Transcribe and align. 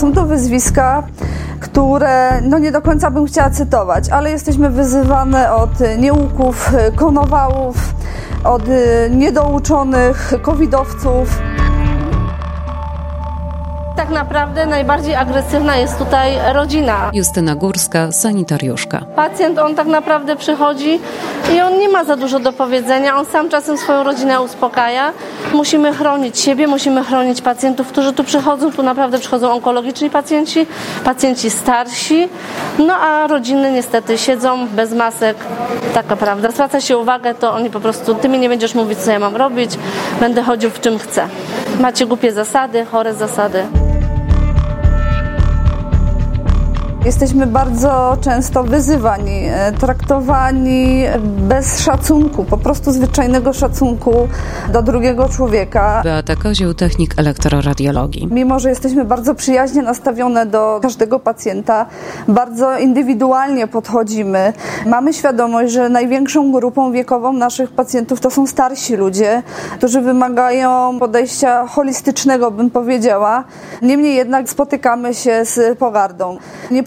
Są 0.00 0.12
to 0.12 0.26
wyzwiska, 0.26 1.02
które 1.60 2.40
no 2.42 2.58
nie 2.58 2.72
do 2.72 2.82
końca 2.82 3.10
bym 3.10 3.26
chciała 3.26 3.50
cytować, 3.50 4.08
ale 4.08 4.30
jesteśmy 4.30 4.70
wyzywane 4.70 5.52
od 5.54 5.70
nieuków, 5.98 6.72
konowałów, 6.96 7.76
od 8.44 8.62
niedouczonych 9.10 10.32
covidowców. 10.42 11.38
Tak 14.10 14.18
naprawdę 14.18 14.66
najbardziej 14.66 15.14
agresywna 15.14 15.76
jest 15.76 15.98
tutaj 15.98 16.38
rodzina. 16.52 17.10
Justyna 17.12 17.54
Górska, 17.54 18.12
sanitariuszka. 18.12 19.04
Pacjent, 19.16 19.58
on 19.58 19.74
tak 19.74 19.86
naprawdę 19.86 20.36
przychodzi 20.36 21.00
i 21.54 21.60
on 21.60 21.78
nie 21.78 21.88
ma 21.88 22.04
za 22.04 22.16
dużo 22.16 22.40
do 22.40 22.52
powiedzenia, 22.52 23.16
on 23.16 23.26
sam 23.26 23.48
czasem 23.48 23.78
swoją 23.78 24.02
rodzinę 24.04 24.40
uspokaja. 24.40 25.12
Musimy 25.52 25.92
chronić 25.92 26.38
siebie, 26.38 26.66
musimy 26.66 27.04
chronić 27.04 27.42
pacjentów, 27.42 27.88
którzy 27.88 28.12
tu 28.12 28.24
przychodzą. 28.24 28.72
Tu 28.72 28.82
naprawdę 28.82 29.18
przychodzą 29.18 29.52
onkologiczni 29.52 30.10
pacjenci, 30.10 30.66
pacjenci 31.04 31.50
starsi, 31.50 32.28
no 32.78 32.94
a 32.94 33.26
rodziny 33.26 33.72
niestety 33.72 34.18
siedzą 34.18 34.66
bez 34.68 34.92
masek. 34.92 35.36
Taka 35.94 36.16
prawda. 36.16 36.50
Zwraca 36.50 36.80
się 36.80 36.98
uwagę, 36.98 37.34
to 37.34 37.52
oni 37.54 37.70
po 37.70 37.80
prostu, 37.80 38.14
ty 38.14 38.28
mi 38.28 38.38
nie 38.38 38.48
będziesz 38.48 38.74
mówić, 38.74 38.98
co 38.98 39.10
ja 39.10 39.18
mam 39.18 39.36
robić, 39.36 39.70
będę 40.20 40.42
chodził 40.42 40.70
w 40.70 40.80
czym 40.80 40.98
chcę. 40.98 41.28
Macie 41.80 42.06
głupie 42.06 42.32
zasady, 42.32 42.84
chore 42.84 43.14
zasady. 43.14 43.62
Jesteśmy 47.04 47.46
bardzo 47.46 48.16
często 48.20 48.64
wyzywani, 48.64 49.44
e, 49.44 49.72
traktowani 49.72 51.04
bez 51.38 51.80
szacunku, 51.80 52.44
po 52.44 52.56
prostu 52.56 52.92
zwyczajnego 52.92 53.52
szacunku 53.52 54.28
do 54.72 54.82
drugiego 54.82 55.28
człowieka. 55.28 56.00
Beata 56.04 56.36
Kozioł, 56.36 56.74
technik 56.74 57.14
elektroradiologii. 57.16 58.28
Mimo, 58.30 58.58
że 58.58 58.68
jesteśmy 58.68 59.04
bardzo 59.04 59.34
przyjaźnie 59.34 59.82
nastawione 59.82 60.46
do 60.46 60.78
każdego 60.82 61.18
pacjenta, 61.18 61.86
bardzo 62.28 62.78
indywidualnie 62.78 63.66
podchodzimy. 63.66 64.52
Mamy 64.86 65.12
świadomość, 65.12 65.72
że 65.72 65.88
największą 65.88 66.52
grupą 66.52 66.92
wiekową 66.92 67.32
naszych 67.32 67.70
pacjentów 67.70 68.20
to 68.20 68.30
są 68.30 68.46
starsi 68.46 68.96
ludzie, 68.96 69.42
którzy 69.74 70.00
wymagają 70.00 70.98
podejścia 70.98 71.66
holistycznego, 71.66 72.50
bym 72.50 72.70
powiedziała. 72.70 73.44
Niemniej 73.82 74.14
jednak 74.14 74.50
spotykamy 74.50 75.14
się 75.14 75.44
z 75.44 75.78
pogardą. 75.78 76.36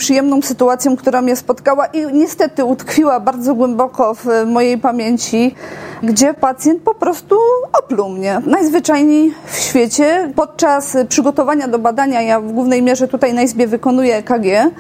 Nieprzyjemną 0.04 0.42
sytuacją, 0.42 0.96
która 0.98 1.22
mnie 1.22 1.36
spotkała 1.36 1.86
i 1.86 2.14
niestety 2.14 2.66
utkwiła 2.66 3.20
bardzo 3.20 3.56
głęboko 3.56 4.14
w 4.14 4.26
mojej 4.46 4.78
pamięci, 4.78 5.56
gdzie 6.04 6.34
pacjent 6.34 6.82
po 6.82 6.96
prostu 6.96 7.36
opluł 7.80 8.10
mnie. 8.10 8.42
Najzwyczajniej 8.46 9.34
w 9.46 9.56
świecie. 9.56 10.32
Podczas 10.36 10.98
przygotowania 11.10 11.68
do 11.68 11.80
badania, 11.80 12.22
ja 12.22 12.40
w 12.42 12.52
głównej 12.52 12.82
mierze 12.82 13.08
tutaj 13.08 13.34
na 13.34 13.42
izbie 13.42 13.68
wykonuję 13.68 14.16
EKG, 14.16 14.76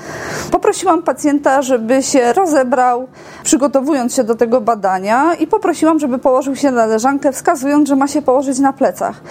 poprosiłam 0.51 1.03
pacjenta, 1.03 1.61
żeby 1.61 2.03
się 2.03 2.33
rozebrał, 2.33 3.07
przygotowując 3.43 4.15
się 4.15 4.23
do 4.23 4.35
tego 4.35 4.61
badania 4.61 5.33
i 5.39 5.47
poprosiłam, 5.47 5.99
żeby 5.99 6.17
położył 6.19 6.55
się 6.55 6.71
na 6.71 6.85
leżankę, 6.85 7.31
wskazując, 7.31 7.89
że 7.89 7.95
ma 7.95 8.07
się 8.07 8.21
położyć 8.21 8.59
na 8.59 8.73
plecach. 8.73 9.21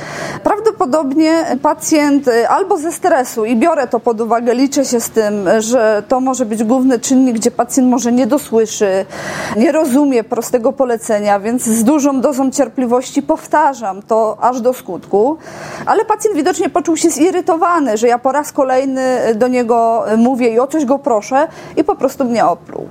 Prawdopodobnie 0.42 1.32
pacjent 1.62 2.30
albo 2.48 2.78
ze 2.78 2.92
stresu 2.92 3.44
i 3.44 3.56
biorę 3.56 3.86
to 3.86 4.00
pod 4.00 4.20
uwagę, 4.20 4.54
liczę 4.54 4.84
się 4.84 5.00
z 5.00 5.10
tym, 5.10 5.48
że 5.58 6.02
to 6.08 6.20
może 6.20 6.46
być 6.46 6.64
główny 6.64 6.98
czynnik, 6.98 7.34
gdzie 7.34 7.50
pacjent 7.50 7.88
może 7.88 8.12
nie 8.12 8.26
dosłyszy, 8.26 9.06
nie 9.56 9.72
rozumie 9.72 10.24
prostego 10.24 10.72
polecenia, 10.72 11.40
więc 11.40 11.81
z 11.82 11.84
dużą 11.84 12.20
dozą 12.20 12.50
cierpliwości 12.50 13.22
powtarzam 13.22 14.02
to 14.02 14.36
aż 14.40 14.60
do 14.60 14.72
skutku, 14.72 15.36
ale 15.86 16.04
pacjent 16.04 16.36
widocznie 16.36 16.70
poczuł 16.70 16.96
się 16.96 17.10
zirytowany, 17.10 17.96
że 17.96 18.08
ja 18.08 18.18
po 18.18 18.32
raz 18.32 18.52
kolejny 18.52 19.34
do 19.34 19.48
niego 19.48 20.04
mówię 20.16 20.48
i 20.48 20.58
o 20.58 20.66
coś 20.66 20.84
go 20.84 20.98
proszę 20.98 21.48
i 21.76 21.84
po 21.84 21.96
prostu 21.96 22.24
mnie 22.24 22.46
opluł. 22.46 22.86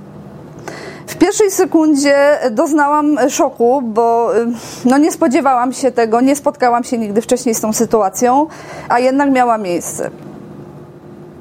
W 1.06 1.16
pierwszej 1.16 1.50
sekundzie 1.50 2.38
doznałam 2.50 3.18
szoku, 3.30 3.82
bo 3.82 4.36
y, 4.36 4.46
no 4.84 4.98
nie 4.98 5.12
spodziewałam 5.12 5.72
się 5.72 5.92
tego, 5.92 6.20
nie 6.20 6.36
spotkałam 6.36 6.84
się 6.84 6.98
nigdy 6.98 7.20
wcześniej 7.20 7.54
z 7.54 7.60
tą 7.60 7.72
sytuacją, 7.72 8.46
a 8.88 8.98
jednak 8.98 9.30
miała 9.30 9.58
miejsce. 9.58 10.10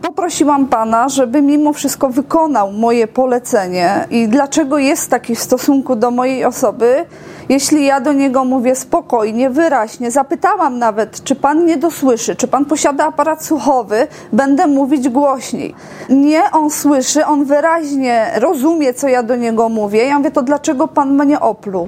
Poprosiłam 0.01 0.67
pana, 0.67 1.09
żeby 1.09 1.41
mimo 1.41 1.73
wszystko 1.73 2.09
wykonał 2.09 2.71
moje 2.71 3.07
polecenie 3.07 4.07
i 4.09 4.27
dlaczego 4.27 4.77
jest 4.77 5.09
taki 5.09 5.35
w 5.35 5.39
stosunku 5.39 5.95
do 5.95 6.11
mojej 6.11 6.45
osoby, 6.45 7.05
jeśli 7.49 7.85
ja 7.85 8.01
do 8.01 8.13
niego 8.13 8.45
mówię 8.45 8.75
spokojnie, 8.75 9.49
wyraźnie, 9.49 10.11
zapytałam 10.11 10.79
nawet, 10.79 11.23
czy 11.23 11.35
pan 11.35 11.65
nie 11.65 11.77
dosłyszy, 11.77 12.35
czy 12.35 12.47
pan 12.47 12.65
posiada 12.65 13.05
aparat 13.05 13.45
słuchowy, 13.45 14.07
będę 14.33 14.67
mówić 14.67 15.09
głośniej. 15.09 15.75
Nie, 16.09 16.51
on 16.51 16.69
słyszy, 16.69 17.25
on 17.25 17.45
wyraźnie 17.45 18.31
rozumie, 18.35 18.93
co 18.93 19.07
ja 19.07 19.23
do 19.23 19.35
niego 19.35 19.69
mówię. 19.69 20.05
Ja 20.05 20.17
mówię, 20.17 20.31
to 20.31 20.41
dlaczego 20.41 20.87
pan 20.87 21.13
mnie 21.13 21.39
opluł? 21.39 21.87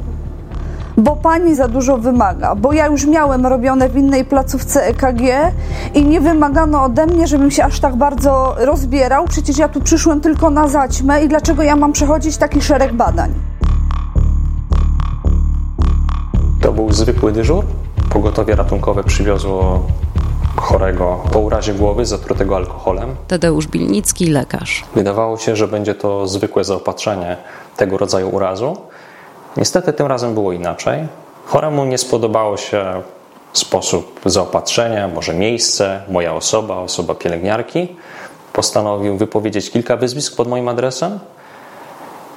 Bo 0.97 1.15
pani 1.15 1.55
za 1.55 1.67
dużo 1.67 1.97
wymaga, 1.97 2.55
bo 2.55 2.73
ja 2.73 2.87
już 2.87 3.05
miałem 3.05 3.45
robione 3.45 3.89
w 3.89 3.97
innej 3.97 4.25
placówce 4.25 4.87
EKG 4.87 5.21
i 5.93 6.05
nie 6.05 6.21
wymagano 6.21 6.83
ode 6.83 7.05
mnie, 7.05 7.27
żebym 7.27 7.51
się 7.51 7.63
aż 7.63 7.79
tak 7.79 7.95
bardzo 7.95 8.55
rozbierał. 8.57 9.25
Przecież 9.25 9.57
ja 9.57 9.69
tu 9.69 9.81
przyszłem 9.81 10.21
tylko 10.21 10.49
na 10.49 10.67
zaćmę 10.67 11.23
i 11.23 11.27
dlaczego 11.27 11.63
ja 11.63 11.75
mam 11.75 11.93
przechodzić 11.93 12.37
taki 12.37 12.61
szereg 12.61 12.93
badań? 12.93 13.33
To 16.61 16.71
był 16.71 16.91
zwykły 16.91 17.31
dyżur. 17.31 17.65
Pogotowie 18.09 18.55
ratunkowe 18.55 19.03
przywiozło 19.03 19.87
chorego 20.55 21.19
po 21.31 21.39
urazie 21.39 21.73
głowy 21.73 22.05
zatrutego 22.05 22.55
alkoholem. 22.55 23.15
Tadeusz 23.27 23.67
Bilnicki, 23.67 24.25
lekarz. 24.25 24.83
Wydawało 24.95 25.37
się, 25.37 25.55
że 25.55 25.67
będzie 25.67 25.95
to 25.95 26.27
zwykłe 26.27 26.63
zaopatrzenie 26.63 27.37
tego 27.77 27.97
rodzaju 27.97 28.29
urazu. 28.29 28.77
Niestety 29.57 29.93
tym 29.93 30.07
razem 30.07 30.33
było 30.33 30.51
inaczej. 30.51 31.07
Choremu 31.45 31.85
nie 31.85 31.97
spodobało 31.97 32.57
się 32.57 33.01
sposób 33.53 34.21
zaopatrzenia, 34.25 35.07
może 35.07 35.33
miejsce, 35.33 36.01
moja 36.09 36.35
osoba, 36.35 36.75
osoba 36.75 37.15
pielęgniarki. 37.15 37.95
Postanowił 38.53 39.17
wypowiedzieć 39.17 39.71
kilka 39.71 39.97
wyzwisk 39.97 40.35
pod 40.35 40.47
moim 40.47 40.67
adresem. 40.67 41.19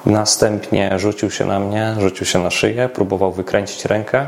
Następnie 0.05 0.99
rzucił 0.99 1.31
się 1.31 1.45
na 1.45 1.59
mnie, 1.59 1.95
rzucił 1.99 2.25
się 2.25 2.39
na 2.39 2.49
szyję, 2.49 2.89
próbował 2.89 3.31
wykręcić 3.31 3.85
rękę. 3.85 4.27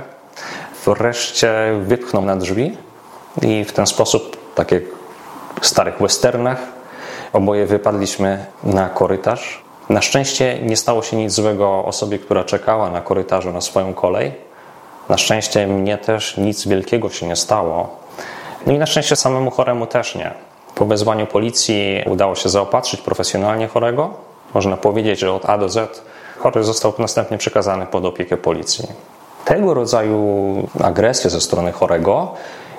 Wreszcie 0.85 1.53
wypchnął 1.81 2.25
na 2.25 2.35
drzwi 2.35 2.77
i 3.41 3.65
w 3.65 3.73
ten 3.73 3.87
sposób, 3.87 4.37
tak 4.55 4.71
jak 4.71 4.83
w 5.61 5.67
starych 5.67 5.97
westernach, 5.99 6.59
oboje 7.33 7.65
wypadliśmy 7.65 8.45
na 8.63 8.89
korytarz. 8.89 9.63
Na 9.89 10.01
szczęście 10.01 10.59
nie 10.61 10.77
stało 10.77 11.03
się 11.03 11.17
nic 11.17 11.33
złego 11.33 11.85
osobie, 11.85 12.19
która 12.19 12.43
czekała 12.43 12.89
na 12.89 13.01
korytarzu 13.01 13.51
na 13.51 13.61
swoją 13.61 13.93
kolej. 13.93 14.31
Na 15.09 15.17
szczęście 15.17 15.67
mnie 15.67 15.97
też 15.97 16.37
nic 16.37 16.67
wielkiego 16.67 17.09
się 17.09 17.27
nie 17.27 17.35
stało. 17.35 17.89
No 18.65 18.73
i 18.73 18.77
na 18.77 18.85
szczęście 18.85 19.15
samemu 19.15 19.51
choremu 19.51 19.87
też 19.87 20.15
nie. 20.15 20.31
Po 20.75 20.85
wezwaniu 20.85 21.27
policji 21.27 22.03
udało 22.05 22.35
się 22.35 22.49
zaopatrzyć 22.49 23.01
profesjonalnie 23.01 23.67
chorego. 23.67 24.13
Można 24.53 24.77
powiedzieć, 24.77 25.19
że 25.19 25.33
od 25.33 25.49
A 25.49 25.57
do 25.57 25.69
Z 25.69 26.01
chory 26.39 26.63
został 26.63 26.93
następnie 26.99 27.37
przekazany 27.37 27.85
pod 27.85 28.05
opiekę 28.05 28.37
policji. 28.37 28.87
Tego 29.45 29.73
rodzaju 29.73 30.23
agresja 30.83 31.29
ze 31.29 31.41
strony 31.41 31.71
chorego 31.71 32.33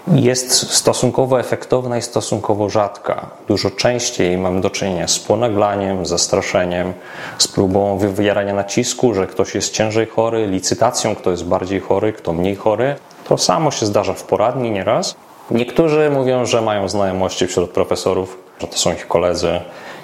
jest 0.08 0.72
stosunkowo 0.72 1.40
efektowna 1.40 1.98
i 1.98 2.02
stosunkowo 2.02 2.70
rzadka. 2.70 3.26
Dużo 3.48 3.70
częściej 3.70 4.38
mamy 4.38 4.60
do 4.60 4.70
czynienia 4.70 5.08
z 5.08 5.18
ponaglaniem, 5.18 6.06
zastraszeniem, 6.06 6.92
z 7.38 7.48
próbą 7.48 7.98
wywierania 7.98 8.54
nacisku, 8.54 9.14
że 9.14 9.26
ktoś 9.26 9.54
jest 9.54 9.72
ciężej 9.72 10.06
chory, 10.06 10.46
licytacją, 10.46 11.14
kto 11.16 11.30
jest 11.30 11.44
bardziej 11.44 11.80
chory, 11.80 12.12
kto 12.12 12.32
mniej 12.32 12.56
chory. 12.56 12.96
To 13.28 13.38
samo 13.38 13.70
się 13.70 13.86
zdarza 13.86 14.14
w 14.14 14.22
poradni 14.22 14.70
nieraz. 14.70 15.14
Niektórzy 15.50 16.10
mówią, 16.10 16.46
że 16.46 16.62
mają 16.62 16.88
znajomości 16.88 17.46
wśród 17.46 17.70
profesorów, 17.70 18.38
że 18.60 18.66
to 18.66 18.78
są 18.78 18.92
ich 18.92 19.08
koledzy. 19.08 19.60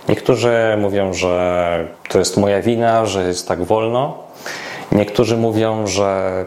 Niektórzy 0.08 0.76
mówią, 0.78 1.12
że 1.12 1.88
to 2.08 2.18
jest 2.18 2.36
moja 2.36 2.62
wina, 2.62 3.06
że 3.06 3.26
jest 3.28 3.48
tak 3.48 3.64
wolno. 3.64 4.18
Niektórzy 4.92 5.36
mówią, 5.36 5.86
że 5.86 6.46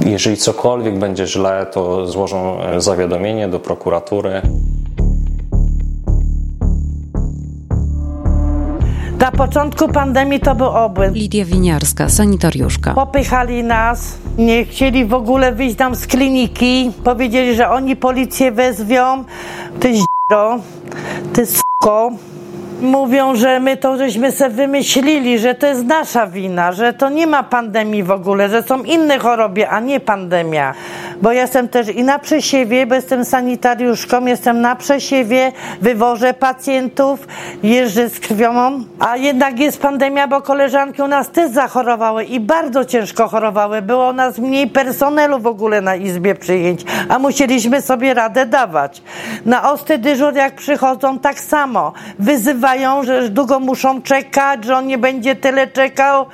Jeżeli 0.00 0.36
cokolwiek 0.36 0.98
będzie 0.98 1.26
źle, 1.26 1.66
to 1.72 2.06
złożą 2.06 2.60
e, 2.60 2.80
zawiadomienie 2.80 3.48
do 3.48 3.60
prokuratury. 3.60 4.42
Na 9.18 9.32
początku 9.32 9.88
pandemii 9.88 10.40
to 10.40 10.54
był 10.54 10.66
obłęd. 10.66 11.16
Lidia 11.16 11.44
Winiarska, 11.44 12.08
sanitariuszka. 12.08 12.94
Popychali 12.94 13.64
nas, 13.64 14.18
nie 14.38 14.64
chcieli 14.64 15.04
w 15.04 15.14
ogóle 15.14 15.52
wyjść 15.52 15.78
nam 15.78 15.94
z 15.94 16.06
kliniki. 16.06 16.92
Powiedzieli, 17.04 17.54
że 17.54 17.70
oni 17.70 17.96
policję 17.96 18.52
wezwią. 18.52 19.24
Ty 19.80 19.96
z***o, 19.96 20.58
ty 21.32 21.42
s***o. 21.42 22.10
Mówią, 22.80 23.36
że 23.36 23.60
my 23.60 23.76
to 23.76 23.96
żeśmy 23.96 24.32
sobie 24.32 24.50
wymyślili, 24.50 25.38
że 25.38 25.54
to 25.54 25.66
jest 25.66 25.84
nasza 25.84 26.26
wina, 26.26 26.72
że 26.72 26.92
to 26.92 27.08
nie 27.08 27.26
ma 27.26 27.42
pandemii 27.42 28.02
w 28.02 28.10
ogóle, 28.10 28.48
że 28.48 28.62
są 28.62 28.82
inne 28.82 29.18
choroby, 29.18 29.68
a 29.68 29.80
nie 29.80 30.00
pandemia. 30.00 30.74
Bo 31.22 31.32
jestem 31.32 31.68
też 31.68 31.88
i 31.88 32.02
na 32.04 32.18
przesiewie, 32.18 32.86
bo 32.86 32.94
jestem 32.94 33.24
sanitariuszką, 33.24 34.26
jestem 34.26 34.60
na 34.60 34.76
przesiewie, 34.76 35.52
wywożę 35.80 36.34
pacjentów, 36.34 37.26
jeżdżę 37.62 38.08
z 38.08 38.20
krwią, 38.20 38.84
a 38.98 39.16
jednak 39.16 39.58
jest 39.58 39.80
pandemia, 39.80 40.28
bo 40.28 40.42
koleżanki 40.42 41.02
u 41.02 41.08
nas 41.08 41.30
też 41.30 41.50
zachorowały 41.50 42.24
i 42.24 42.40
bardzo 42.40 42.84
ciężko 42.84 43.28
chorowały. 43.28 43.82
Było 43.82 44.10
u 44.10 44.12
nas 44.12 44.38
mniej 44.38 44.66
personelu 44.66 45.38
w 45.38 45.46
ogóle 45.46 45.80
na 45.80 45.96
izbie 45.96 46.34
przyjęć, 46.34 46.84
a 47.08 47.18
musieliśmy 47.18 47.82
sobie 47.82 48.14
radę 48.14 48.46
dawać. 48.46 49.02
Na 49.46 49.72
osty 49.72 49.98
dyżur 49.98 50.34
jak 50.34 50.54
przychodzą 50.54 51.18
tak 51.18 51.40
samo. 51.40 51.92
Wyzywają, 52.18 52.65
że 53.04 53.28
długo 53.28 53.60
muszą 53.60 54.02
czekać, 54.02 54.64
że 54.64 54.76
on 54.76 54.86
nie 54.86 54.98
będzie 54.98 55.36
tyle 55.36 55.66
czekał. 55.66 56.26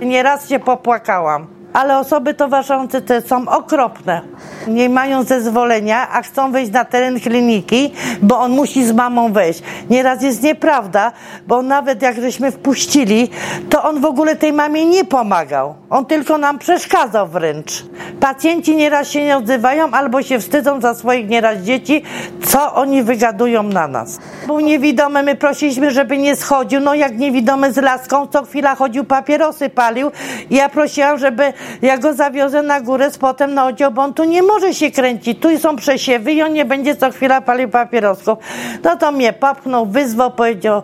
Nieraz 0.00 0.48
się 0.48 0.58
popłakałam 0.58 1.59
ale 1.72 1.98
osoby 1.98 2.34
towarzyszące 2.34 3.02
te 3.02 3.20
są 3.20 3.48
okropne. 3.48 4.20
Nie 4.68 4.88
mają 4.88 5.22
zezwolenia, 5.22 6.08
a 6.12 6.22
chcą 6.22 6.52
wejść 6.52 6.72
na 6.72 6.84
teren 6.84 7.20
kliniki, 7.20 7.92
bo 8.22 8.38
on 8.38 8.52
musi 8.52 8.86
z 8.86 8.92
mamą 8.92 9.32
wejść. 9.32 9.62
Nieraz 9.90 10.22
jest 10.22 10.42
nieprawda, 10.42 11.12
bo 11.46 11.62
nawet 11.62 12.02
jak 12.02 12.20
żeśmy 12.20 12.52
wpuścili, 12.52 13.30
to 13.70 13.82
on 13.82 14.00
w 14.00 14.04
ogóle 14.04 14.36
tej 14.36 14.52
mamie 14.52 14.86
nie 14.86 15.04
pomagał. 15.04 15.74
On 15.90 16.06
tylko 16.06 16.38
nam 16.38 16.58
przeszkadzał 16.58 17.28
wręcz. 17.28 17.84
Pacjenci 18.20 18.76
nieraz 18.76 19.08
się 19.08 19.24
nie 19.24 19.36
odzywają 19.36 19.90
albo 19.90 20.22
się 20.22 20.40
wstydzą 20.40 20.80
za 20.80 20.94
swoich 20.94 21.28
nieraz 21.28 21.58
dzieci, 21.58 22.02
co 22.46 22.74
oni 22.74 23.02
wygadują 23.02 23.62
na 23.62 23.88
nas. 23.88 24.18
Był 24.46 24.60
niewidomy, 24.60 25.22
my 25.22 25.36
prosiliśmy, 25.36 25.90
żeby 25.90 26.18
nie 26.18 26.36
schodził. 26.36 26.80
No 26.80 26.94
jak 26.94 27.18
niewidomy 27.18 27.72
z 27.72 27.76
laską, 27.76 28.26
co 28.26 28.44
chwila 28.44 28.74
chodził, 28.74 29.04
papierosy 29.04 29.68
palił. 29.68 30.10
Ja 30.50 30.68
prosiłam, 30.68 31.18
żeby 31.18 31.52
ja 31.82 31.98
go 31.98 32.14
zawiozę 32.14 32.62
na 32.62 32.80
górę 32.80 33.10
z 33.10 33.18
potem 33.18 33.54
na 33.54 33.66
oddział, 33.66 33.92
bo 33.92 34.02
on 34.02 34.14
tu 34.14 34.24
nie 34.24 34.42
może 34.42 34.74
się 34.74 34.90
kręcić. 34.90 35.38
Tu 35.40 35.58
są 35.58 35.76
przesiewy 35.76 36.32
i 36.32 36.42
on 36.42 36.52
nie 36.52 36.64
będzie 36.64 36.96
co 36.96 37.10
chwila 37.10 37.40
palił 37.40 37.68
papierosków. 37.68 38.38
No 38.84 38.96
to 38.96 39.12
mnie 39.12 39.32
popchnął, 39.32 39.86
wyzwał, 39.86 40.30
powiedział, 40.30 40.82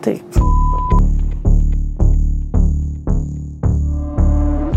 ty 0.00 0.18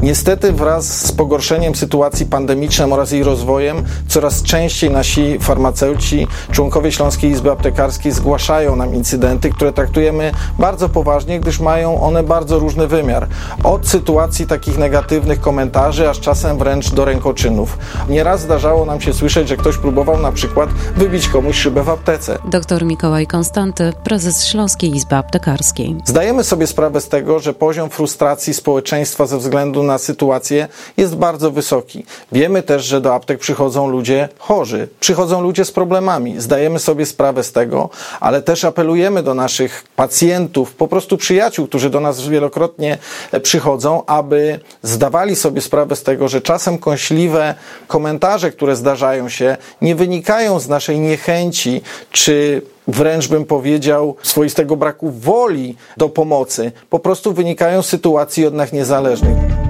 Niestety 0.01 0.51
wraz 0.51 1.05
z 1.05 1.11
pogorszeniem 1.11 1.75
sytuacji 1.75 2.25
pandemicznej 2.25 2.91
oraz 2.91 3.11
jej 3.11 3.23
rozwojem 3.23 3.83
coraz 4.07 4.43
częściej 4.43 4.91
nasi 4.91 5.39
farmaceuci, 5.39 6.27
członkowie 6.51 6.91
Śląskiej 6.91 7.31
Izby 7.31 7.51
Aptekarskiej 7.51 8.11
zgłaszają 8.11 8.75
nam 8.75 8.95
incydenty, 8.95 9.49
które 9.49 9.73
traktujemy 9.73 10.31
bardzo 10.59 10.89
poważnie, 10.89 11.39
gdyż 11.39 11.59
mają 11.59 12.01
one 12.01 12.23
bardzo 12.23 12.59
różny 12.59 12.87
wymiar. 12.87 13.27
Od 13.63 13.87
sytuacji 13.87 14.47
takich 14.47 14.77
negatywnych 14.77 15.41
komentarzy, 15.41 16.09
aż 16.09 16.19
czasem 16.19 16.57
wręcz 16.57 16.91
do 16.91 17.05
rękoczynów. 17.05 17.77
Nieraz 18.09 18.41
zdarzało 18.41 18.85
nam 18.85 19.01
się 19.01 19.13
słyszeć, 19.13 19.47
że 19.47 19.57
ktoś 19.57 19.77
próbował 19.77 20.19
na 20.19 20.31
przykład 20.31 20.69
wybić 20.95 21.27
komuś 21.27 21.55
szybę 21.55 21.83
w 21.83 21.89
aptece. 21.89 22.37
Dr 22.51 22.85
Mikołaj 22.85 23.27
Konstanty, 23.27 23.93
prezes 24.03 24.45
Śląskiej 24.45 24.95
Izby 24.95 25.15
Aptekarskiej. 25.15 25.95
Zdajemy 26.05 26.43
sobie 26.43 26.67
sprawę 26.67 27.01
z 27.01 27.09
tego, 27.09 27.39
że 27.39 27.53
poziom 27.53 27.89
frustracji 27.89 28.53
społeczeństwa 28.53 29.25
ze 29.25 29.37
względu 29.37 29.83
na 29.83 29.90
sytuację 29.97 30.67
jest 30.97 31.15
bardzo 31.15 31.51
wysoki. 31.51 32.05
Wiemy 32.31 32.63
też, 32.63 32.85
że 32.85 33.01
do 33.01 33.13
aptek 33.15 33.39
przychodzą 33.39 33.87
ludzie 33.87 34.29
chorzy, 34.39 34.87
przychodzą 34.99 35.41
ludzie 35.41 35.65
z 35.65 35.71
problemami. 35.71 36.41
Zdajemy 36.41 36.79
sobie 36.79 37.05
sprawę 37.05 37.43
z 37.43 37.51
tego, 37.51 37.89
ale 38.19 38.41
też 38.41 38.65
apelujemy 38.65 39.23
do 39.23 39.33
naszych 39.33 39.83
pacjentów, 39.95 40.73
po 40.75 40.87
prostu 40.87 41.17
przyjaciół, 41.17 41.67
którzy 41.67 41.89
do 41.89 41.99
nas 41.99 42.27
wielokrotnie 42.27 42.97
przychodzą, 43.43 44.05
aby 44.05 44.59
zdawali 44.83 45.35
sobie 45.35 45.61
sprawę 45.61 45.95
z 45.95 46.03
tego, 46.03 46.27
że 46.27 46.41
czasem 46.41 46.77
kąśliwe 46.77 47.55
komentarze, 47.87 48.51
które 48.51 48.75
zdarzają 48.75 49.29
się, 49.29 49.57
nie 49.81 49.95
wynikają 49.95 50.59
z 50.59 50.67
naszej 50.67 50.99
niechęci 50.99 51.81
czy 52.11 52.61
wręcz 52.87 53.27
bym 53.27 53.45
powiedział, 53.45 54.15
swoistego 54.23 54.75
braku 54.75 55.11
woli 55.11 55.75
do 55.97 56.09
pomocy, 56.09 56.71
po 56.89 56.99
prostu 56.99 57.33
wynikają 57.33 57.81
z 57.81 57.87
sytuacji 57.87 58.45
od 58.45 58.53
nas 58.53 58.71
niezależnych. 58.71 59.60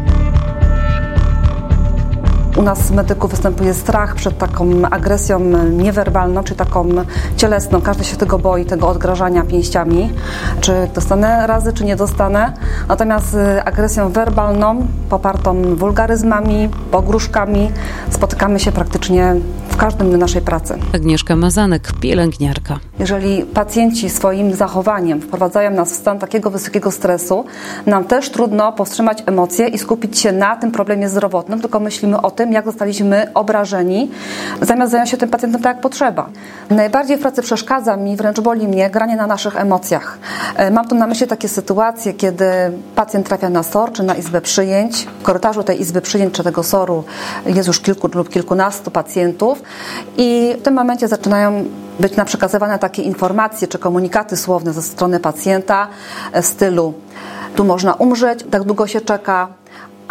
U 2.61 2.63
nas 2.63 2.91
medyków 2.91 3.31
występuje 3.31 3.73
strach 3.73 4.15
przed 4.15 4.37
taką 4.37 4.65
agresją 4.91 5.39
niewerbalną, 5.69 6.43
czy 6.43 6.55
taką 6.55 6.89
cielesną. 7.37 7.81
Każdy 7.81 8.03
się 8.03 8.17
tego 8.17 8.39
boi, 8.39 8.65
tego 8.65 8.87
odgrażania 8.87 9.43
pięściami, 9.43 10.13
czy 10.59 10.89
dostanę 10.95 11.47
razy, 11.47 11.73
czy 11.73 11.85
nie 11.85 11.95
dostanę. 11.95 12.53
Natomiast 12.87 13.33
y, 13.33 13.63
agresją 13.63 14.11
werbalną, 14.11 14.87
popartą 15.09 15.75
wulgaryzmami, 15.75 16.69
pogróżkami, 16.91 17.71
spotykamy 18.09 18.59
się 18.59 18.71
praktycznie 18.71 19.35
w 19.71 19.77
każdym 19.77 20.09
dniu 20.09 20.17
naszej 20.17 20.41
pracy. 20.41 20.77
Agnieszka 20.95 21.35
Mazanek, 21.35 21.91
pielęgniarka. 22.01 22.79
Jeżeli 22.99 23.43
pacjenci 23.43 24.09
swoim 24.09 24.53
zachowaniem 24.53 25.21
wprowadzają 25.21 25.71
nas 25.71 25.91
w 25.91 25.95
stan 25.95 26.19
takiego 26.19 26.49
wysokiego 26.49 26.91
stresu, 26.91 27.45
nam 27.85 28.03
też 28.03 28.29
trudno 28.29 28.73
powstrzymać 28.73 29.23
emocje 29.25 29.67
i 29.67 29.77
skupić 29.77 30.19
się 30.19 30.31
na 30.31 30.55
tym 30.55 30.71
problemie 30.71 31.09
zdrowotnym, 31.09 31.61
tylko 31.61 31.79
myślimy 31.79 32.21
o 32.21 32.31
tym, 32.31 32.51
jak 32.51 32.65
zostaliśmy 32.65 33.33
obrażeni, 33.33 34.11
zamiast 34.61 34.91
zająć 34.91 35.09
się 35.09 35.17
tym 35.17 35.29
pacjentem 35.29 35.61
tak, 35.61 35.75
jak 35.75 35.81
potrzeba. 35.81 36.29
Najbardziej 36.69 37.17
w 37.17 37.21
pracy 37.21 37.41
przeszkadza 37.41 37.97
mi, 37.97 38.15
wręcz 38.15 38.39
boli 38.39 38.67
mnie, 38.67 38.89
granie 38.89 39.15
na 39.15 39.27
naszych 39.27 39.55
emocjach. 39.55 40.17
E, 40.55 40.71
mam 40.71 40.87
tu 40.87 40.95
na 40.95 41.07
myśli 41.07 41.27
takie 41.27 41.47
sytuacje, 41.47 42.13
kiedy 42.13 42.45
pacjent 42.95 43.27
trafia 43.27 43.49
na 43.49 43.63
SOR 43.63 43.91
czy 43.91 44.03
na 44.03 44.15
izbę 44.15 44.41
przyjęć. 44.41 45.07
W 45.19 45.23
korytarzu 45.23 45.63
tej 45.63 45.81
izby 45.81 46.01
przyjęć 46.01 46.33
czy 46.33 46.43
tego 46.43 46.63
SOR-u 46.63 47.03
jest 47.45 47.67
już 47.67 47.79
kilku 47.79 48.09
lub 48.13 48.29
kilkunastu 48.29 48.91
pacjentów 48.91 49.61
i 50.17 50.55
w 50.59 50.61
tym 50.61 50.73
momencie 50.73 51.07
zaczynają 51.07 51.65
być 51.99 52.15
nam 52.15 52.25
przekazywane 52.25 52.79
takie 52.79 53.01
informacje 53.01 53.67
czy 53.67 53.79
komunikaty 53.79 54.37
słowne 54.37 54.73
ze 54.73 54.81
strony 54.81 55.19
pacjenta 55.19 55.87
w 56.33 56.45
stylu 56.45 56.93
tu 57.55 57.63
można 57.63 57.93
umrzeć, 57.93 58.45
tak 58.51 58.63
długo 58.63 58.87
się 58.87 59.01
czeka, 59.01 59.47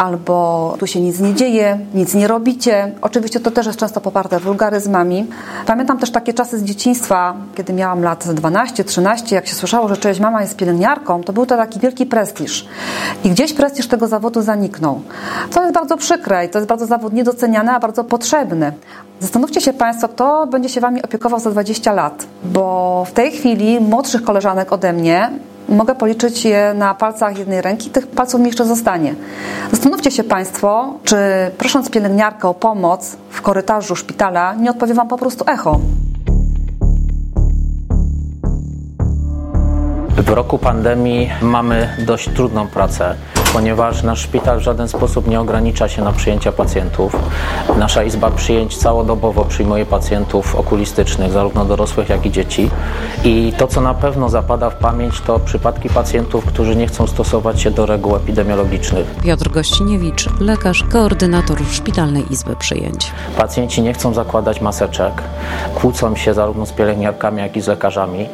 albo 0.01 0.75
tu 0.79 0.87
się 0.87 1.01
nic 1.01 1.19
nie 1.19 1.33
dzieje, 1.33 1.79
nic 1.93 2.13
nie 2.13 2.27
robicie. 2.27 2.91
Oczywiście 3.01 3.39
to 3.39 3.51
też 3.51 3.65
jest 3.65 3.79
często 3.79 4.01
poparte 4.01 4.39
wulgaryzmami. 4.39 5.27
Pamiętam 5.65 5.97
też 5.97 6.11
takie 6.11 6.33
czasy 6.33 6.59
z 6.59 6.63
dzieciństwa, 6.63 7.33
kiedy 7.55 7.73
miałam 7.73 8.03
lat 8.03 8.25
12-13, 8.25 9.33
jak 9.33 9.47
się 9.47 9.55
słyszało, 9.55 9.87
że 9.87 9.97
czyjaś 9.97 10.19
mama 10.19 10.41
jest 10.41 10.55
pielęgniarką, 10.55 11.23
to 11.23 11.33
był 11.33 11.45
to 11.45 11.57
taki 11.57 11.79
wielki 11.79 12.05
prestiż. 12.05 12.67
I 13.23 13.29
gdzieś 13.29 13.53
prestiż 13.53 13.87
tego 13.87 14.07
zawodu 14.07 14.41
zaniknął. 14.41 15.01
To 15.51 15.61
jest 15.61 15.73
bardzo 15.73 15.97
przykre 15.97 16.45
i 16.45 16.49
to 16.49 16.59
jest 16.59 16.69
bardzo 16.69 16.85
zawód 16.85 17.13
niedoceniany, 17.13 17.71
a 17.71 17.79
bardzo 17.79 18.03
potrzebny. 18.03 18.73
Zastanówcie 19.19 19.61
się 19.61 19.73
Państwo, 19.73 20.09
kto 20.09 20.47
będzie 20.47 20.69
się 20.69 20.81
Wami 20.81 21.01
opiekował 21.03 21.39
za 21.39 21.51
20 21.51 21.93
lat, 21.93 22.25
bo 22.43 23.05
w 23.07 23.11
tej 23.11 23.31
chwili 23.31 23.79
młodszych 23.79 24.23
koleżanek 24.23 24.71
ode 24.71 24.93
mnie 24.93 25.29
mogę 25.69 25.95
policzyć 25.95 26.45
je 26.45 26.73
na 26.73 26.93
palcach 26.93 27.37
jednej 27.37 27.61
ręki, 27.61 27.89
tych 27.89 28.07
palców 28.07 28.39
mi 28.39 28.47
jeszcze 28.47 28.65
zostanie. 28.65 29.15
Zastanówcie 29.71 30.11
się 30.11 30.23
Państwo, 30.23 30.93
czy 31.03 31.17
prosząc 31.57 31.89
pielęgniarkę 31.89 32.47
o 32.47 32.53
pomoc 32.53 33.17
w 33.29 33.41
korytarzu 33.41 33.95
szpitala, 33.95 34.53
nie 34.53 34.71
odpowie 34.71 34.93
Wam 34.93 35.07
po 35.07 35.17
prostu 35.17 35.45
echo. 35.47 35.79
W 40.17 40.29
roku 40.29 40.57
pandemii 40.57 41.29
mamy 41.41 41.89
dość 42.05 42.29
trudną 42.29 42.67
pracę 42.67 43.15
ponieważ 43.53 44.03
nasz 44.03 44.21
szpital 44.21 44.59
w 44.59 44.61
żaden 44.61 44.87
sposób 44.87 45.27
nie 45.27 45.39
ogranicza 45.39 45.89
się 45.89 46.01
na 46.01 46.11
przyjęcia 46.11 46.51
pacjentów. 46.51 47.15
Nasza 47.77 48.03
izba 48.03 48.31
przyjęć 48.31 48.77
całodobowo 48.77 49.45
przyjmuje 49.45 49.85
pacjentów 49.85 50.55
okulistycznych, 50.55 51.31
zarówno 51.31 51.65
dorosłych, 51.65 52.09
jak 52.09 52.25
i 52.25 52.31
dzieci. 52.31 52.69
I 53.23 53.53
to, 53.57 53.67
co 53.67 53.81
na 53.81 53.93
pewno 53.93 54.29
zapada 54.29 54.69
w 54.69 54.75
pamięć, 54.75 55.21
to 55.21 55.39
przypadki 55.39 55.89
pacjentów, 55.89 56.45
którzy 56.45 56.75
nie 56.75 56.87
chcą 56.87 57.07
stosować 57.07 57.61
się 57.61 57.71
do 57.71 57.85
reguł 57.85 58.15
epidemiologicznych. 58.15 59.07
Piotr 59.23 59.49
Gościniewicz, 59.49 60.29
lekarz, 60.39 60.83
koordynator 60.83 61.57
Szpitalnej 61.71 62.33
Izby 62.33 62.55
Przyjęć. 62.55 63.11
Pacjenci 63.37 63.81
nie 63.81 63.93
chcą 63.93 64.13
zakładać 64.13 64.61
maseczek, 64.61 65.13
kłócą 65.75 66.15
się 66.15 66.33
zarówno 66.33 66.65
z 66.65 66.71
pielęgniarkami, 66.71 67.41
jak 67.41 67.57
i 67.57 67.61
z 67.61 67.67
lekarzami, 67.67 68.29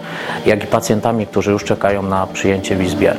jak 0.46 0.64
i 0.64 0.68
pacjentami, 0.68 1.28
którzy 1.28 1.52
już 1.52 1.64
czekają 1.64 2.04
na 2.04 2.28
przyjęcie 2.28 2.76
w 2.76 2.84
izbie. 2.84 3.16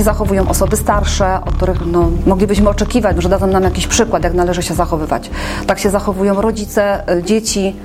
Się 0.00 0.04
zachowują 0.04 0.48
osoby 0.48 0.76
starsze, 0.76 1.38
od 1.46 1.54
których 1.54 1.86
no, 1.86 2.10
moglibyśmy 2.26 2.68
oczekiwać, 2.68 3.22
że 3.22 3.28
dadzą 3.28 3.46
nam 3.46 3.62
jakiś 3.62 3.86
przykład, 3.86 4.24
jak 4.24 4.34
należy 4.34 4.62
się 4.62 4.74
zachowywać. 4.74 5.30
Tak 5.66 5.78
się 5.78 5.90
zachowują 5.90 6.40
rodzice, 6.40 7.12
y, 7.18 7.22
dzieci, 7.22 7.76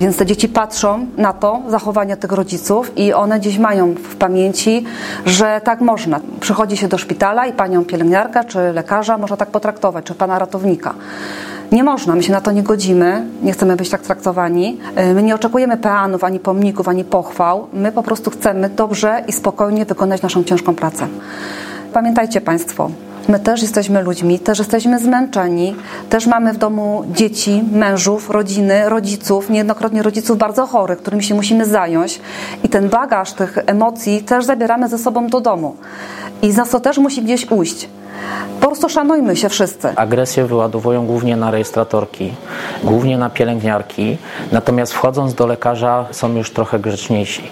więc 0.00 0.16
te 0.16 0.26
dzieci 0.26 0.48
patrzą 0.48 1.06
na 1.16 1.32
to 1.32 1.62
zachowanie 1.68 2.16
tych 2.16 2.32
rodziców 2.32 2.98
i 2.98 3.12
one 3.12 3.40
gdzieś 3.40 3.58
mają 3.58 3.94
w 3.94 4.16
pamięci, 4.16 4.84
że 5.26 5.60
tak 5.64 5.80
można. 5.80 6.20
Przychodzi 6.40 6.76
się 6.76 6.88
do 6.88 6.98
szpitala 6.98 7.46
i 7.46 7.52
panią 7.52 7.84
pielęgniarka 7.84 8.44
czy 8.44 8.58
lekarza 8.72 9.18
można 9.18 9.36
tak 9.36 9.50
potraktować, 9.50 10.04
czy 10.04 10.14
pana 10.14 10.38
ratownika. 10.38 10.94
Nie 11.74 11.84
można, 11.84 12.14
my 12.14 12.22
się 12.22 12.32
na 12.32 12.40
to 12.40 12.52
nie 12.52 12.62
godzimy, 12.62 13.26
nie 13.42 13.52
chcemy 13.52 13.76
być 13.76 13.90
tak 13.90 14.00
traktowani. 14.00 14.78
My 15.14 15.22
nie 15.22 15.34
oczekujemy 15.34 15.76
peanów, 15.76 16.24
ani 16.24 16.38
pomników, 16.40 16.88
ani 16.88 17.04
pochwał. 17.04 17.66
My 17.72 17.92
po 17.92 18.02
prostu 18.02 18.30
chcemy 18.30 18.68
dobrze 18.68 19.24
i 19.28 19.32
spokojnie 19.32 19.84
wykonać 19.84 20.22
naszą 20.22 20.44
ciężką 20.44 20.74
pracę. 20.74 21.06
Pamiętajcie 21.92 22.40
Państwo, 22.40 22.90
My 23.28 23.40
też 23.40 23.62
jesteśmy 23.62 24.02
ludźmi, 24.02 24.38
też 24.38 24.58
jesteśmy 24.58 24.98
zmęczeni, 24.98 25.76
też 26.10 26.26
mamy 26.26 26.52
w 26.52 26.58
domu 26.58 27.04
dzieci, 27.14 27.64
mężów, 27.72 28.30
rodziny, 28.30 28.88
rodziców, 28.88 29.50
niejednokrotnie 29.50 30.02
rodziców 30.02 30.38
bardzo 30.38 30.66
chorych, 30.66 30.98
którymi 30.98 31.22
się 31.22 31.34
musimy 31.34 31.66
zająć. 31.66 32.20
I 32.64 32.68
ten 32.68 32.88
bagaż 32.88 33.32
tych 33.32 33.58
emocji 33.66 34.22
też 34.22 34.44
zabieramy 34.44 34.88
ze 34.88 34.98
sobą 34.98 35.26
do 35.26 35.40
domu. 35.40 35.76
I 36.42 36.52
za 36.52 36.64
to 36.64 36.80
też 36.80 36.98
musi 36.98 37.22
gdzieś 37.22 37.50
ujść. 37.50 37.88
Po 38.60 38.66
prostu 38.66 38.88
szanujmy 38.88 39.36
się 39.36 39.48
wszyscy. 39.48 39.88
Agresję 39.96 40.46
wyładowują 40.46 41.06
głównie 41.06 41.36
na 41.36 41.50
rejestratorki, 41.50 42.34
głównie 42.84 43.18
na 43.18 43.30
pielęgniarki, 43.30 44.18
natomiast 44.52 44.92
wchodząc 44.92 45.34
do 45.34 45.46
lekarza 45.46 46.06
są 46.10 46.36
już 46.36 46.50
trochę 46.50 46.78
grzeczniejsi. 46.78 47.42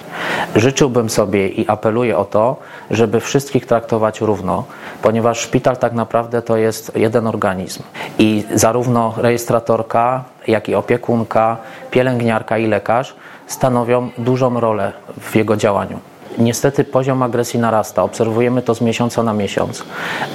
Życzyłbym 0.57 1.11
sobie 1.11 1.49
i 1.49 1.69
apeluję 1.69 2.19
o 2.19 2.25
to, 2.25 2.57
żeby 2.90 3.21
wszystkich 3.21 3.66
traktować 3.66 4.21
równo, 4.21 4.64
ponieważ 5.02 5.38
szpital 5.40 5.76
tak 5.76 5.92
naprawdę 5.92 6.42
to 6.42 6.57
jest 6.57 6.92
jeden 6.97 7.26
organizm 7.26 7.83
i 8.19 8.45
zarówno 8.54 9.14
rejestratorka, 9.16 10.25
jak 10.47 10.69
i 10.69 10.75
opiekunka, 10.75 11.57
pielęgniarka 11.90 12.59
i 12.59 12.66
lekarz 12.66 13.14
stanowią 13.47 14.11
dużą 14.19 14.61
rolę 14.61 14.92
w 15.21 15.37
jego 15.37 15.57
działaniu. 15.57 16.12
Niestety 16.38 16.84
poziom 16.84 17.22
agresji 17.22 17.60
narasta, 17.60 18.02
obserwujemy 18.02 18.62
to 18.62 18.74
z 18.74 18.80
miesiąca 18.80 19.22
na 19.22 19.32
miesiąc. 19.32 19.84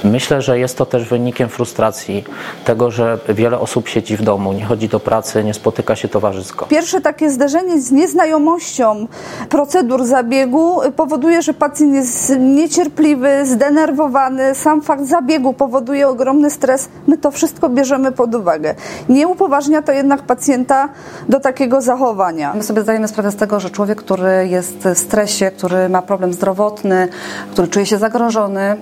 Myślę, 0.04 0.42
że 0.42 0.58
jest 0.58 0.78
to 0.78 0.86
też 0.86 1.08
wynikiem 1.08 1.48
frustracji, 1.48 2.24
tego, 2.64 2.90
że 2.90 3.18
wiele 3.28 3.60
osób 3.60 3.88
siedzi 3.88 4.16
w 4.16 4.22
domu, 4.22 4.52
nie 4.52 4.64
chodzi 4.64 4.88
do 4.88 5.00
pracy, 5.00 5.44
nie 5.44 5.54
spotyka 5.54 5.96
się 5.96 6.08
towarzysko. 6.08 6.66
Pierwsze 6.66 7.00
takie 7.00 7.30
zderzenie 7.30 7.80
z 7.80 7.92
nieznajomością 7.92 9.06
procedur 9.48 10.04
zabiegu 10.04 10.80
powoduje, 10.96 11.42
że 11.42 11.54
pacjent 11.54 11.94
jest 11.94 12.32
niecierpliwy, 12.38 13.46
zdenerwowany. 13.46 14.54
Sam 14.54 14.82
fakt 14.82 15.04
zabiegu 15.04 15.52
powoduje 15.52 16.08
ogromny 16.08 16.50
stres. 16.50 16.88
My 17.06 17.18
to 17.18 17.30
wszystko 17.30 17.68
bierzemy 17.68 18.12
pod 18.12 18.34
uwagę. 18.34 18.74
Nie 19.08 19.28
upoważnia 19.28 19.82
to 19.82 19.92
jednak 19.92 20.22
pacjenta 20.22 20.88
do 21.28 21.40
takiego 21.40 21.80
zachowania. 21.80 22.54
My 22.54 22.62
sobie 22.62 22.82
zdajemy 22.82 23.08
sprawę 23.08 23.30
z 23.30 23.36
tego, 23.36 23.60
że 23.60 23.70
człowiek, 23.70 23.98
który 23.98 24.48
jest 24.48 24.76
w 24.78 24.98
stresie, 24.98 25.50
który 25.50 25.87
ma 25.88 26.02
problem 26.02 26.32
zdrowotny, 26.32 27.08
który 27.52 27.68
czuje 27.68 27.86
się 27.86 27.98
zagrożony. 27.98 28.76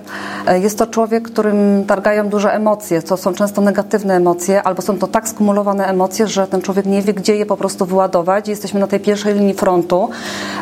E, 0.47 0.59
jest 0.59 0.77
to 0.77 0.87
człowiek, 0.87 1.23
którym 1.23 1.83
targają 1.87 2.29
duże 2.29 2.53
emocje. 2.53 3.01
To 3.01 3.17
są 3.17 3.33
często 3.33 3.61
negatywne 3.61 4.15
emocje, 4.15 4.63
albo 4.63 4.81
są 4.81 4.97
to 4.97 5.07
tak 5.07 5.29
skumulowane 5.29 5.87
emocje, 5.87 6.27
że 6.27 6.47
ten 6.47 6.61
człowiek 6.61 6.85
nie 6.85 7.01
wie, 7.01 7.13
gdzie 7.13 7.35
je 7.35 7.45
po 7.45 7.57
prostu 7.57 7.85
wyładować. 7.85 8.47
Jesteśmy 8.47 8.79
na 8.79 8.87
tej 8.87 8.99
pierwszej 8.99 9.33
linii 9.33 9.53
frontu, 9.53 10.09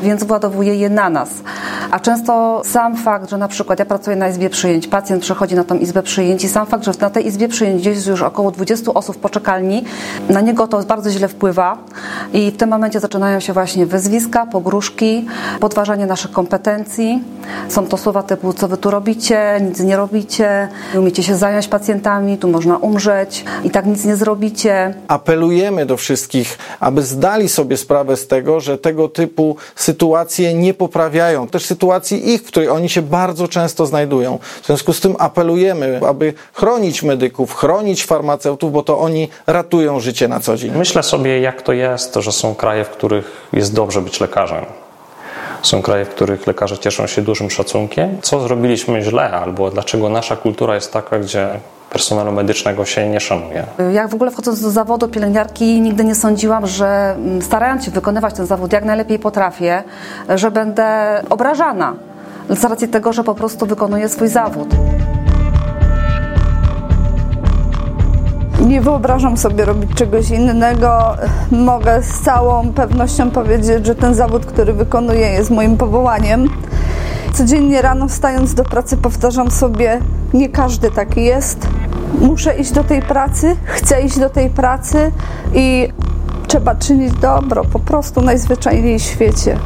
więc 0.01 0.23
wyładowuje 0.23 0.75
je 0.75 0.89
na 0.89 1.09
nas. 1.09 1.29
A 1.91 1.99
często 1.99 2.61
sam 2.65 2.97
fakt, 2.97 3.29
że 3.29 3.37
na 3.37 3.47
przykład 3.47 3.79
ja 3.79 3.85
pracuję 3.85 4.15
na 4.15 4.27
izbie 4.27 4.49
przyjęć, 4.49 4.87
pacjent 4.87 5.21
przychodzi 5.21 5.55
na 5.55 5.63
tą 5.63 5.77
izbę 5.77 6.03
przyjęć 6.03 6.43
i 6.43 6.49
sam 6.49 6.65
fakt, 6.65 6.85
że 6.85 6.91
na 7.01 7.09
tej 7.09 7.27
izbie 7.27 7.47
przyjęć 7.47 7.85
jest 7.85 8.07
już 8.07 8.21
około 8.21 8.51
20 8.51 8.93
osób 8.93 9.17
poczekalni, 9.17 9.83
na 10.29 10.41
niego 10.41 10.67
to 10.67 10.83
bardzo 10.83 11.09
źle 11.09 11.27
wpływa 11.27 11.77
i 12.33 12.51
w 12.51 12.57
tym 12.57 12.69
momencie 12.69 12.99
zaczynają 12.99 13.39
się 13.39 13.53
właśnie 13.53 13.85
wyzwiska, 13.85 14.45
pogróżki, 14.45 15.25
podważanie 15.59 16.05
naszych 16.05 16.31
kompetencji. 16.31 17.23
Są 17.69 17.87
to 17.87 17.97
słowa 17.97 18.23
typu, 18.23 18.53
co 18.53 18.67
wy 18.67 18.77
tu 18.77 18.91
robicie, 18.91 19.61
nic 19.61 19.79
nie 19.79 19.97
robicie, 19.97 20.67
nie 20.93 20.99
umiecie 20.99 21.23
się 21.23 21.35
zająć 21.35 21.67
pacjentami, 21.67 22.37
tu 22.37 22.47
można 22.47 22.77
umrzeć 22.77 23.45
i 23.63 23.69
tak 23.69 23.85
nic 23.85 24.05
nie 24.05 24.15
zrobicie. 24.15 24.93
Apelujemy 25.07 25.85
do 25.85 25.97
wszystkich, 25.97 26.57
aby 26.79 27.01
zdali 27.01 27.49
sobie 27.49 27.77
sprawę 27.77 28.17
z 28.17 28.27
tego, 28.27 28.59
że 28.59 28.77
tego 28.77 29.09
typu 29.09 29.55
sytuacje 29.75 30.53
nie 30.53 30.73
poprawiają. 30.73 31.47
Też 31.47 31.65
sytuacji 31.75 32.33
ich, 32.33 32.41
w 32.41 32.47
której 32.47 32.69
oni 32.69 32.89
się 32.89 33.01
bardzo 33.01 33.47
często 33.47 33.85
znajdują. 33.85 34.39
W 34.61 34.65
związku 34.65 34.93
z 34.93 34.99
tym 34.99 35.15
apelujemy, 35.19 35.99
aby 36.07 36.33
chronić 36.53 37.03
medyków, 37.03 37.55
chronić 37.55 38.05
farmaceutów, 38.05 38.71
bo 38.71 38.83
to 38.83 38.99
oni 38.99 39.29
ratują 39.47 39.99
życie 39.99 40.27
na 40.27 40.39
co 40.39 40.57
dzień. 40.57 40.71
Myślę 40.75 41.03
sobie, 41.03 41.39
jak 41.39 41.61
to 41.61 41.73
jest, 41.73 42.15
że 42.15 42.31
są 42.31 42.55
kraje, 42.55 42.83
w 42.83 42.89
których 42.89 43.47
jest 43.53 43.73
dobrze 43.73 44.01
być 44.01 44.19
lekarzem. 44.19 44.65
Są 45.61 45.81
kraje, 45.81 46.05
w 46.05 46.09
których 46.09 46.47
lekarze 46.47 46.77
cieszą 46.77 47.07
się 47.07 47.21
dużym 47.21 47.49
szacunkiem. 47.49 48.17
Co 48.21 48.39
zrobiliśmy 48.39 49.01
źle, 49.01 49.31
albo 49.31 49.71
dlaczego 49.71 50.09
nasza 50.09 50.35
kultura 50.35 50.75
jest 50.75 50.93
taka, 50.93 51.19
gdzie 51.19 51.59
personelu 51.89 52.31
medycznego 52.31 52.85
się 52.85 53.09
nie 53.09 53.19
szanuje. 53.19 53.65
Jak 53.93 54.09
w 54.09 54.13
ogóle 54.13 54.31
wchodząc 54.31 54.61
do 54.61 54.71
zawodu 54.71 55.07
pielęgniarki, 55.07 55.81
nigdy 55.81 56.03
nie 56.03 56.15
sądziłam, 56.15 56.67
że 56.67 57.15
mm, 57.17 57.41
starając 57.41 57.85
się 57.85 57.91
wykonywać 57.91 58.35
ten 58.35 58.45
zawód 58.45 58.73
jak 58.73 58.85
najlepiej 58.85 59.19
potrafię, 59.19 59.83
że 60.35 60.51
będę 60.51 61.21
obrażana 61.29 61.93
z 62.49 62.63
racji 62.63 62.87
tego, 62.87 63.13
że 63.13 63.23
po 63.23 63.35
prostu 63.35 63.65
wykonuję 63.65 64.09
swój 64.09 64.27
zawód. 64.27 64.67
Nie 68.61 68.81
wyobrażam 68.81 69.37
sobie 69.37 69.65
robić 69.65 69.91
czegoś 69.95 70.29
innego. 70.29 71.17
Mogę 71.51 72.01
z 72.03 72.21
całą 72.21 72.73
pewnością 72.73 73.31
powiedzieć, 73.31 73.85
że 73.85 73.95
ten 73.95 74.13
zawód, 74.13 74.45
który 74.45 74.73
wykonuję, 74.73 75.27
jest 75.27 75.51
moim 75.51 75.77
powołaniem. 75.77 76.49
Codziennie 77.33 77.81
rano 77.81 78.07
wstając 78.07 78.53
do 78.53 78.63
pracy 78.63 78.97
powtarzam 78.97 79.51
sobie, 79.51 79.99
nie 80.35 80.49
każdy 80.49 80.91
taki 80.91 81.23
jest. 81.23 81.67
Muszę 82.21 82.57
iść 82.57 82.71
do 82.71 82.83
tej 82.83 83.01
pracy, 83.01 83.55
chcę 83.65 84.01
iść 84.01 84.19
do 84.19 84.29
tej 84.29 84.49
pracy 84.49 85.11
i 85.53 85.87
trzeba 86.47 86.75
czynić 86.75 87.13
dobro, 87.13 87.65
po 87.65 87.79
prostu 87.79 88.21
najzwyczajniej 88.21 88.99
w 88.99 89.01
świecie. 89.01 89.59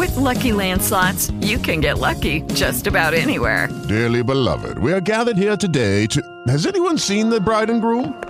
With 0.00 0.16
Lucky 0.16 0.52
Land 0.52 0.84
slots, 0.84 1.30
you 1.40 1.58
can 1.58 1.80
get 1.80 1.98
lucky 1.98 2.44
just 2.54 2.86
about 2.86 3.14
anywhere. 3.14 3.68
Dearly 3.88 4.24
beloved, 4.24 4.78
we 4.78 4.92
are 4.92 5.00
gathered 5.00 5.38
here 5.38 5.56
today 5.56 6.06
to. 6.08 6.20
Has 6.48 6.66
anyone 6.66 6.98
seen 6.98 7.30
the 7.30 7.40
bride 7.40 7.72
and 7.72 7.80
groom? 7.82 8.29